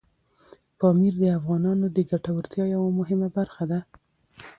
پامیر 0.79 1.13
د 1.19 1.23
افغانانو 1.39 1.85
د 1.95 1.97
ګټورتیا 2.11 2.65
یوه 2.75 2.89
مهمه 2.99 3.27
برخه 3.37 3.63
ده. 3.71 3.79